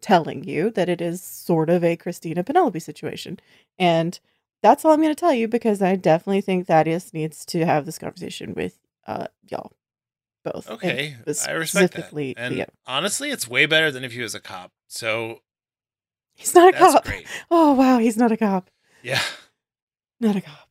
[0.00, 3.38] telling you that it is sort of a Christina Penelope situation.
[3.78, 4.18] And
[4.62, 7.86] that's all I'm going to tell you because I definitely think Thaddeus needs to have
[7.86, 9.72] this conversation with uh, y'all
[10.44, 10.68] both.
[10.70, 12.06] Okay, I respect that.
[12.06, 12.66] specifically And Leo.
[12.86, 14.72] honestly, it's way better than if he was a cop.
[14.88, 15.40] So
[16.34, 17.04] He's not a that's cop.
[17.04, 17.26] great.
[17.50, 17.98] Oh, wow.
[17.98, 18.70] He's not a cop.
[19.02, 19.20] Yeah.
[20.20, 20.68] Not a cop.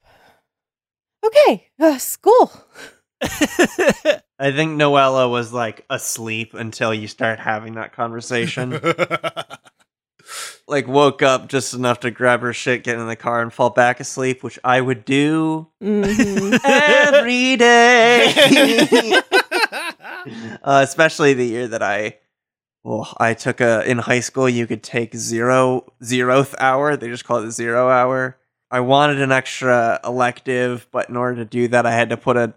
[1.25, 1.67] Okay.
[1.79, 2.51] Uh, school.
[3.21, 8.71] I think Noella was like asleep until you start having that conversation.
[10.67, 13.69] like woke up just enough to grab her shit, get in the car, and fall
[13.69, 16.59] back asleep, which I would do Mhm.
[16.63, 19.21] every day.
[20.63, 22.17] uh, especially the year that I,
[22.83, 24.49] well, I took a in high school.
[24.49, 26.97] You could take zero zeroth hour.
[26.97, 28.37] They just call it the zero hour.
[28.69, 32.37] I wanted an extra elective, but in order to do that, I had to put
[32.37, 32.53] a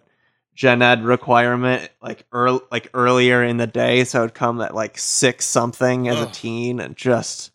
[0.55, 4.97] gen ed requirement like early, like earlier in the day, so it'd come at like
[4.97, 7.51] six something as a teen, and just,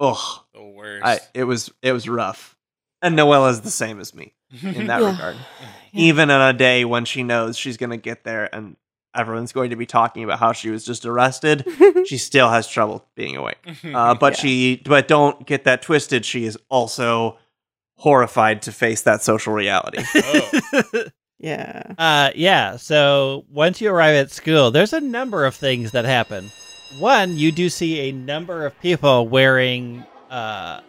[0.00, 1.04] ugh, the worst.
[1.06, 2.56] I it was it was rough.
[3.00, 5.10] And Noelle is the same as me in that Yeah.
[5.12, 5.68] regard Yeah.
[5.92, 8.76] even on a day when she knows she's going to get there and
[9.14, 11.66] everyone's going to be talking about how she was just arrested
[12.06, 13.58] she still has trouble being awake
[13.94, 14.40] uh, but Yeah.
[14.40, 17.38] she but don't get that twisted she is also
[17.96, 21.04] horrified to face that social reality oh.
[21.38, 21.92] yeah.
[21.98, 22.76] Uh, yeah.
[22.76, 26.50] So once you arrive at school, there's a number of things that happen.
[26.98, 30.80] One, you do see a number of people wearing uh,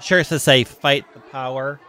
[0.00, 1.80] shirts that say "Fight the Power"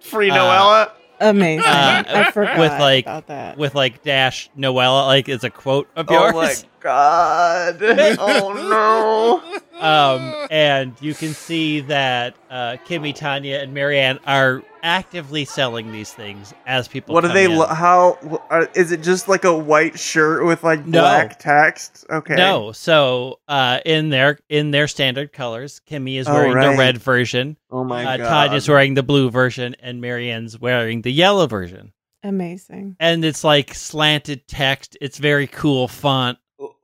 [0.00, 1.64] free Uh, noella Amazing.
[1.64, 3.58] Uh, I forgot with, like- about that.
[3.58, 6.34] with like dash Noella, like it's a quote of oh yours.
[6.34, 7.78] like god.
[7.82, 9.60] oh no.
[9.80, 16.12] Um, and you can see that uh, Kimmy, Tanya, and Marianne are actively selling these
[16.12, 17.14] things as people.
[17.14, 17.44] What do come they?
[17.44, 17.56] in.
[17.56, 18.18] Lo- how
[18.50, 19.02] are, is it?
[19.02, 21.00] Just like a white shirt with like No.
[21.02, 22.04] black text?
[22.10, 22.34] Okay.
[22.34, 26.72] No, so uh, in their in their standard colors, Kimmy is Oh, wearing right.
[26.72, 28.46] the red version, Oh my uh, god.
[28.48, 31.92] Tanya's wearing the blue version, and Marianne's wearing the yellow version.
[32.24, 32.96] Amazing.
[32.98, 34.96] And it's like slanted text.
[35.00, 36.38] It's very cool font.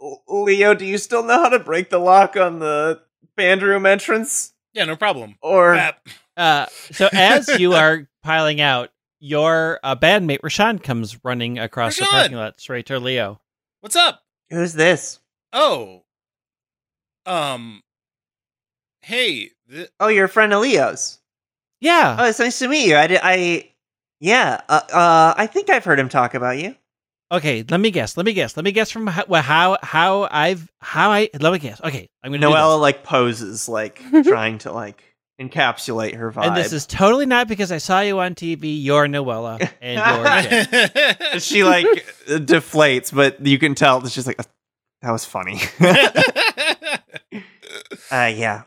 [0.04, 3.00] L- L- Leo, do you still know how to break the lock on the
[3.36, 4.52] band room entrance?
[4.74, 5.36] Yeah, no problem.
[5.40, 5.74] Or
[6.36, 8.90] Uh, so as you are piling out,
[9.20, 12.10] your uh, bandmate Rashawn comes running across the Rashawn!
[12.10, 13.40] parking lot straight to Leo.
[13.80, 14.20] What's up?
[14.50, 15.18] who's this?
[15.52, 16.02] Oh.
[17.26, 17.82] Um.
[19.00, 19.50] Hey.
[19.70, 21.18] Th- Oh, you're a friend of Leo's.
[21.80, 22.16] Yeah.
[22.18, 22.96] Oh, it's nice to meet you.
[22.96, 23.20] I did.
[23.22, 23.70] I.
[24.20, 24.60] Yeah.
[24.68, 25.34] Uh, uh.
[25.36, 26.74] I think I've heard him talk about you.
[27.32, 28.16] Okay, let me guess.
[28.16, 28.56] Let me guess.
[28.56, 31.80] Let me guess from how how how I've how I let me guess.
[31.80, 35.02] Okay, I'm gonna do Noella like poses, like trying to like
[35.40, 36.46] encapsulate her vibe.
[36.48, 38.82] and this is totally not because I saw you on TV.
[38.82, 40.66] You're Noella, and you're
[41.32, 41.40] Jen.
[41.40, 41.86] she like
[42.26, 44.40] deflates, but you can tell that she's like,
[45.00, 45.60] that was funny.
[48.10, 48.62] uh, yeah.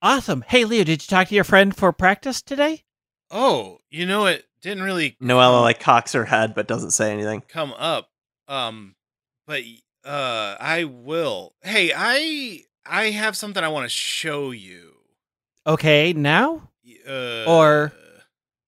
[0.00, 0.44] awesome.
[0.48, 2.84] Hey, Leo, did you talk to your friend for practice today?
[3.30, 7.42] oh, you know it didn't really Noella like cocks her head but doesn't say anything.
[7.48, 8.10] come up.
[8.48, 8.94] Um,
[9.46, 9.62] but
[10.04, 11.54] uh, I will.
[11.62, 14.94] Hey, I I have something I want to show you.
[15.66, 16.70] Okay, now
[17.08, 17.92] Uh, Or-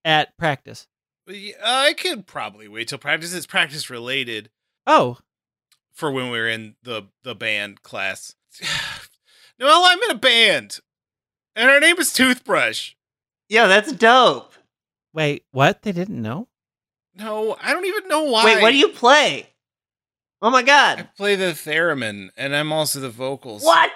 [0.05, 0.87] at practice.
[1.29, 3.35] I could probably wait till practice.
[3.35, 4.51] It's practice related
[4.87, 5.19] Oh,
[5.93, 8.35] for when we were in the the band class.
[9.61, 10.79] Noella, I'm in a band,
[11.57, 12.93] and our name is Toothbrush.
[13.49, 14.53] Yeah, that's dope.
[15.17, 15.83] Wait, what?
[15.83, 16.47] They didn't know?
[17.17, 18.45] No, I don't even know why.
[18.45, 19.49] Wait, what do you play?
[20.43, 21.01] Oh my god.
[21.01, 23.65] I play the theremin, and I'm also the vocals.
[23.65, 23.91] What?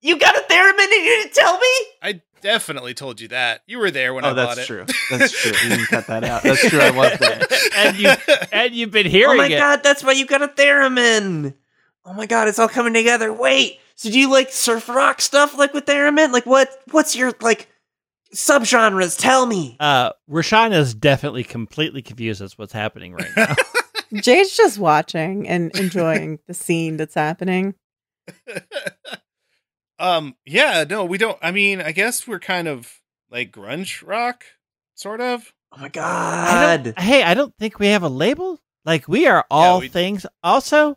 [0.00, 1.68] You got a theremin and you didn't tell me?
[2.00, 3.62] I definitely told you that.
[3.66, 4.86] You were there when oh, I oh, bought that's true.
[5.10, 5.50] That's true.
[5.68, 6.44] You can cut that out.
[6.44, 6.78] That's true.
[6.78, 7.42] I was there.
[7.76, 8.10] And you
[8.52, 9.34] and you've been hearing.
[9.34, 9.58] oh my it.
[9.58, 11.54] god, that's why you got a theremin.
[12.04, 13.32] Oh my god, it's all coming together.
[13.32, 16.32] Wait, so do you like surf rock stuff like with theremin?
[16.32, 16.70] Like what?
[16.92, 17.68] What's your like
[18.34, 19.18] subgenres?
[19.18, 19.76] Tell me.
[19.80, 23.54] Uh, Rashawn is definitely completely confused as what's happening right now.
[24.14, 27.74] Jade's just watching and enjoying the scene that's happening.
[29.98, 31.38] um, yeah, no, we don't.
[31.42, 34.44] I mean, I guess we're kind of like grunge rock,
[34.94, 35.52] sort of.
[35.72, 36.84] Oh my god.
[36.84, 38.60] don't, hey, I don't think we have a label.
[38.84, 40.24] Like we are all we- things.
[40.42, 40.96] Also,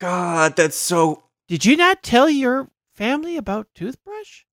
[0.00, 1.24] God, that's so.
[1.48, 4.44] did you not tell your family about toothbrush?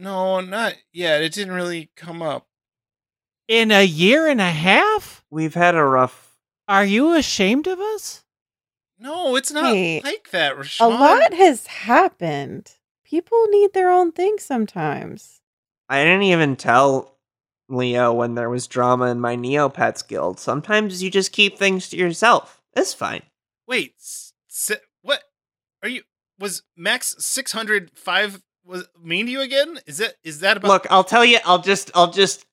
[0.00, 1.22] No, not yet.
[1.22, 2.46] It didn't really come up.
[3.46, 5.24] In a year and a half?
[5.30, 6.36] We've had a rough.
[6.66, 8.24] Are you ashamed of us?
[8.98, 10.86] No, it's not Hey, like that, Rashawn.
[10.86, 12.72] A lot has happened.
[13.04, 15.40] People need their own thing sometimes.
[15.88, 17.18] I didn't even tell
[17.68, 20.38] Leo when there was drama in my Neopets guild.
[20.38, 22.62] Sometimes you just keep things to yourself.
[22.74, 23.22] It's fine.
[23.66, 25.24] Wait, s- si- what?
[25.82, 26.02] Are you?
[26.38, 29.78] Was Max six hundred five was mean to you again?
[29.86, 30.68] Is that is that about?
[30.68, 31.38] Look, I'll tell you.
[31.44, 31.90] I'll just.
[31.94, 32.46] I'll just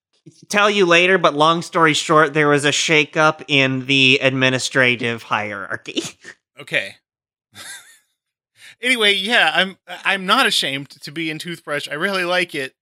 [0.49, 1.17] tell you later.
[1.17, 6.01] But long story short, there was a shakeup in the administrative hierarchy.
[6.59, 6.95] Okay.
[8.81, 11.87] anyway, yeah, I'm I'm not ashamed to be in Toothbrush.
[11.87, 12.73] I really like it,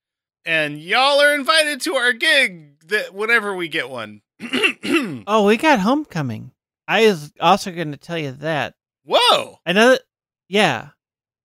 [0.45, 4.21] and y'all are invited to our gig that whenever we get one.
[5.27, 6.51] Oh, we got homecoming.
[6.87, 8.75] I was also going to tell you that.
[9.03, 9.59] Whoa!
[9.65, 10.03] I know that,
[10.47, 10.89] yeah,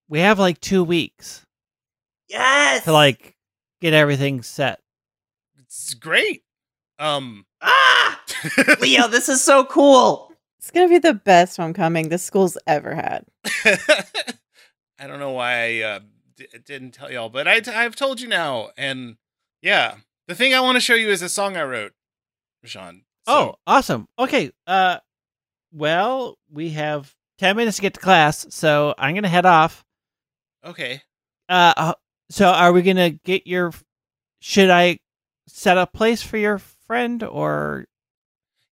[0.08, 1.46] we have like two weeks
[2.30, 2.84] yes.
[2.84, 3.36] to like
[3.80, 4.80] get everything set.
[5.58, 6.42] It's great.
[6.98, 8.20] Um, ah,
[8.80, 10.32] Leo, this is so cool.
[10.58, 13.24] It's going to be the best homecoming this school's ever had.
[14.98, 16.00] I don't know why I uh,
[16.36, 19.16] d- didn't tell y'all, but I I've told you now, and
[19.62, 19.94] yeah,
[20.28, 21.92] the thing I want to show you is a song I wrote,
[22.64, 23.02] Rashawn.
[23.26, 24.08] oh, awesome.
[24.18, 24.50] Okay.
[24.66, 24.98] Uh,
[25.72, 29.82] well, we have ten minutes to get to class, so I'm gonna head off.
[30.64, 31.00] okay.
[31.48, 31.94] Uh, uh,
[32.30, 33.72] so are we gonna get your?
[34.40, 35.00] Should I
[35.48, 37.86] set a place for your friend, or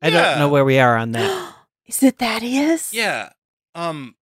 [0.03, 0.23] I Yeah.
[0.31, 1.55] don't know where we are on that.
[1.87, 2.93] Is it Thaddeus?
[2.93, 3.31] Yeah.
[3.75, 4.15] Um,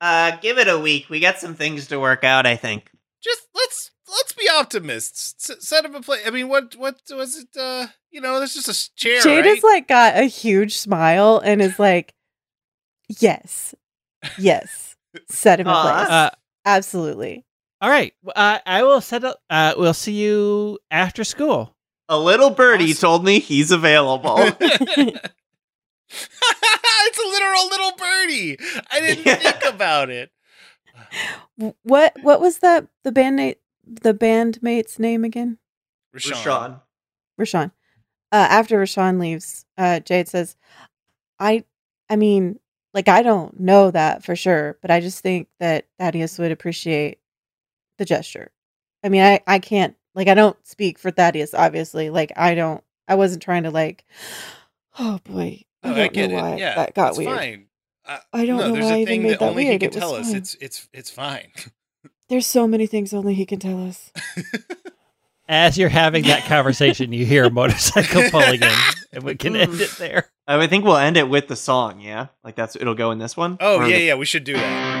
[0.00, 1.08] Uh, give it a week.
[1.10, 2.46] We got some things to work out.
[2.46, 2.90] I think.
[3.22, 5.50] just let's let's be optimists.
[5.50, 6.22] S- set up a place.
[6.26, 7.48] I mean, what what was it?
[7.56, 9.54] Uh, you know, there's just a chair, Jade right?
[9.54, 12.14] has like got a huge smile and is like,
[13.20, 13.74] yes,
[14.38, 14.96] yes,
[15.28, 16.08] set him a place.
[16.08, 16.30] Uh,
[16.64, 17.44] Absolutely.
[17.80, 18.12] All right.
[18.34, 19.40] Uh, I will set up.
[19.48, 21.74] Uh, we'll see you after school.
[22.08, 23.00] A little birdie Awesome.
[23.00, 24.36] told me he's available.
[24.60, 25.18] it's
[26.10, 28.58] a literal little birdie.
[28.90, 29.34] I didn't Yeah.
[29.36, 30.30] think about it.
[31.82, 35.58] What what was that the bandmate the bandmate's name again?
[36.14, 36.80] Rashawn.
[37.40, 37.70] Rashawn.
[38.32, 40.56] Uh, after Rashawn leaves, uh, Jade says,
[41.38, 41.64] "I,
[42.08, 42.58] I mean,
[42.94, 47.18] like I don't know that for sure, but I just think that Thaddeus would appreciate
[48.00, 48.50] the gesture.
[49.04, 52.10] I mean, I, I can't like I don't speak for Thaddeus, obviously.
[52.10, 54.04] Like I don't, I wasn't trying to like,
[54.98, 56.58] oh boy, Oh, I I, don't get know why it.
[56.60, 57.38] Yeah, that got it's weird.
[57.38, 57.66] fine.
[58.06, 59.64] I, I don't no, know there's why I a even thing made that that only
[59.66, 59.82] weird.
[59.82, 60.26] he It can was tell us.
[60.28, 60.36] fine.
[60.36, 61.52] It's it's it's fine.
[62.28, 64.12] There's so many things only he can tell us.
[65.48, 68.72] As you're having that conversation, you hear a motorcycle pulling in,
[69.12, 69.82] and we can end mm-hmm.
[69.82, 70.30] it there.
[70.46, 72.00] I think we'll end it with the song.
[72.00, 73.56] Yeah, like that's it'll go in this one.
[73.60, 74.99] Oh Or yeah, the- yeah, we should do that.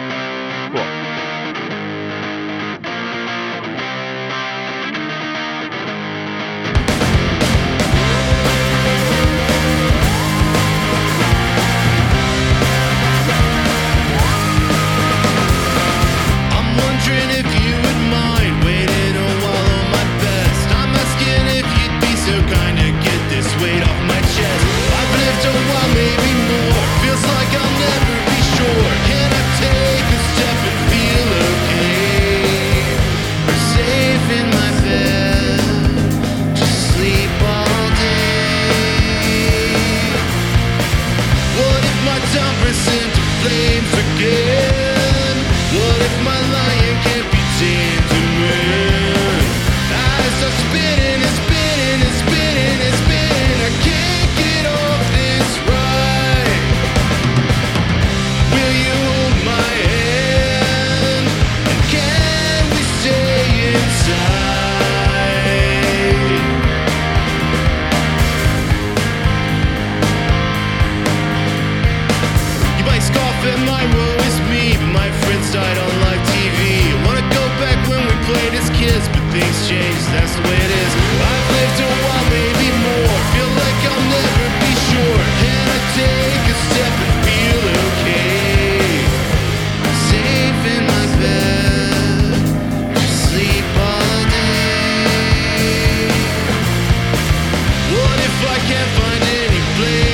[98.42, 100.09] If I can't find any blame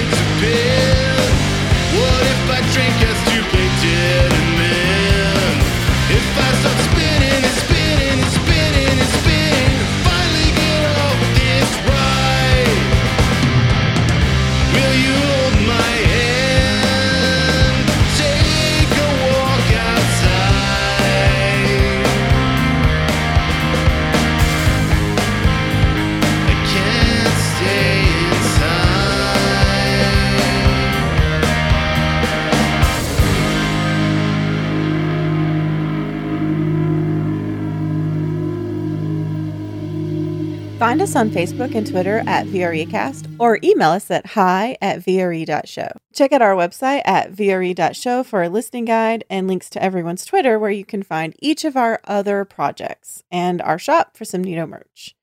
[40.97, 45.89] Find us on Facebook and Twitter at VREcast or email us at hi at VRE.show.
[46.15, 50.59] Check out our website at VRE.show for a listening guide and links to everyone's Twitter
[50.59, 54.67] where you can find each of our other projects and our shop for some Nito
[54.67, 55.15] merch.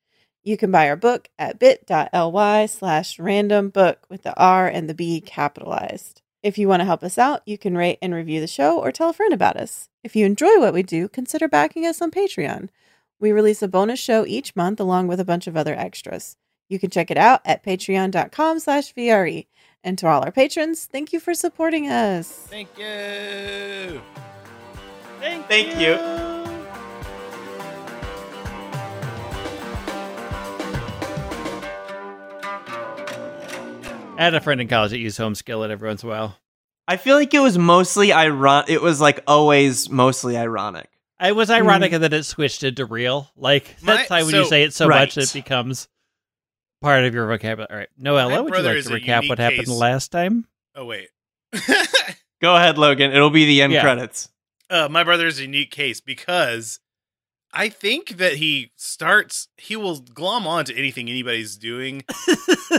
[0.44, 4.94] You can buy our book at bit.ly slash random book with the R and the
[4.94, 6.22] B capitalized.
[6.44, 8.92] If you want to help us out, you can rate and review the show or
[8.92, 9.90] tell a friend about us.
[10.04, 12.70] If you enjoy what we do, consider backing us on Patreon.
[13.24, 16.36] We release a bonus show each month along with a bunch of other extras.
[16.68, 19.48] You can check it out at patreon.com slash VRE.
[19.82, 22.28] And to all our patrons, thank you for supporting us.
[22.28, 24.02] Thank you.
[25.22, 25.94] Thank, Thank you.
[34.18, 36.38] I had a friend in college that used home skillet every once in a while.
[36.90, 38.70] I feel like it was mostly ironic.
[38.70, 40.90] It was like always mostly ironic.
[41.24, 43.30] It was ironic, and then it switched into real.
[43.36, 45.02] Like My- that's why when you say it so Right.
[45.02, 45.88] much, it becomes
[46.82, 47.68] part of your vocabulary.
[47.72, 49.70] All right, Noella, My would you like to recap what unique happened case.
[49.70, 50.48] last time?
[50.76, 51.10] Oh wait.
[52.42, 53.12] Go ahead, Logan.
[53.14, 53.82] It'll be the end Yeah.
[53.82, 54.30] credits.
[54.70, 56.80] uh, my brother is a unique case because
[57.56, 59.48] I think that he starts.
[59.58, 62.04] He will glom on to anything anybody's doing.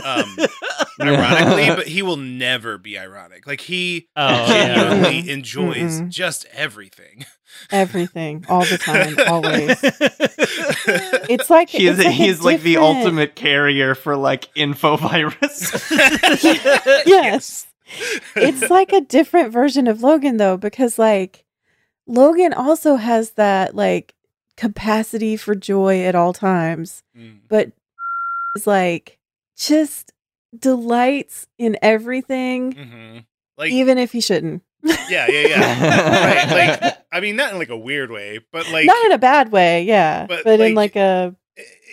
[0.03, 0.35] Um,
[1.01, 3.47] ironically, but he will never be ironic.
[3.47, 5.27] Like he Oh, genuinely Mhm.
[5.29, 6.09] enjoys Mm-mm.
[6.09, 7.25] just everything.
[7.71, 9.79] Everything, all the time, always.
[11.29, 15.71] It's like He is it's like he's like the ultimate carrier for like infovirus.
[17.05, 17.65] yes.
[18.35, 21.45] It's like a different version of Logan though, because like
[22.07, 24.13] Logan also has that like
[24.57, 27.39] capacity for joy at all times, Mm.
[27.49, 27.71] but
[28.55, 29.19] is like
[29.57, 30.11] just
[30.57, 33.17] delights in everything, hmm
[33.57, 34.61] Like even if he shouldn't.
[34.83, 36.25] yeah, yeah, yeah.
[36.47, 36.79] right.
[36.81, 39.51] Like I mean, not in like a weird way, but like Not in a bad
[39.51, 41.35] way, yeah, But, but, in like- like a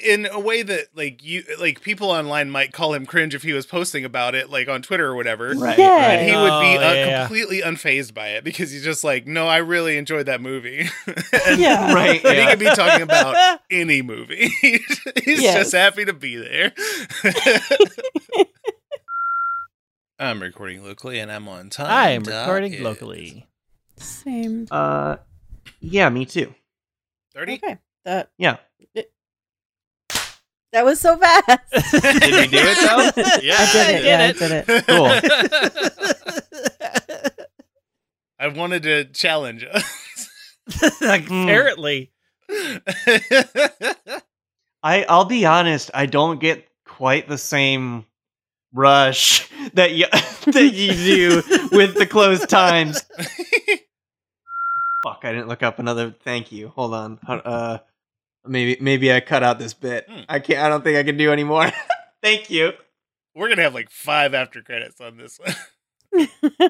[0.04, 3.52] in a way that like you like people online might call him cringe if he
[3.52, 5.54] was posting about it like on Twitter or whatever.
[5.54, 5.88] Right, Yeah.
[5.94, 6.18] right.
[6.18, 7.26] And he would be Oh, uh, yeah, yeah.
[7.26, 10.88] completely unfazed by it because he's just like, no, I really enjoyed that movie.
[11.46, 11.92] and, yeah.
[11.94, 14.48] Right, and he could be talking about any movie.
[14.60, 15.54] he's Yes.
[15.56, 16.72] just happy to be there.
[20.18, 21.86] I'm recording locally and I'm on time.
[21.90, 23.46] I am recording is locally.
[23.96, 24.66] Same.
[24.70, 25.16] Uh,
[25.80, 26.54] yeah, me too.
[27.34, 27.54] 30?
[27.54, 27.78] Okay.
[28.04, 28.56] That Yeah.
[30.72, 31.46] That was so fast.
[31.92, 33.10] Did we do it though?
[33.42, 33.98] Yeah, I did it.
[33.98, 34.36] did Yeah, it.
[34.36, 34.86] I did it.
[34.86, 35.10] Cool.
[38.38, 40.28] I wanted to challenge us.
[41.02, 42.10] Apparently.
[44.82, 48.04] I I'll be honest, I don't get quite the same
[48.74, 50.06] rush that you
[50.46, 51.42] that you do
[51.72, 53.04] with the closed times.
[55.04, 56.68] Fuck, I didn't look up another thank you.
[56.68, 57.18] Hold on.
[57.28, 57.78] Uh
[58.46, 60.06] Maybe maybe I cut out this bit.
[60.08, 60.20] Hmm.
[60.28, 60.60] I can't.
[60.60, 61.70] I don't think I can do anymore.
[62.22, 62.72] Thank you.
[63.34, 66.28] We're gonna have like five after credits on this one.